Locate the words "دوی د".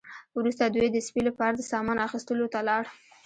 0.75-0.97